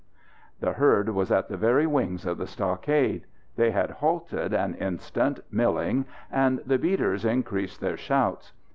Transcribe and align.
_"The 0.61 0.71
herd 0.73 1.09
was 1.09 1.31
at 1.31 1.47
the 1.47 1.57
very 1.57 1.85
wings 1.85 2.25
of 2.25 2.39
the 2.39 2.47
stockade. 2.47 3.27
They 3.55 3.69
had 3.69 3.91
halted 3.91 4.51
an 4.51 4.73
instant, 4.73 5.41
milling, 5.51 6.05
and 6.31 6.57
the 6.65 6.79
beaters 6.79 7.23
increased 7.23 7.81
their 7.81 7.97
shouts. 7.97 8.51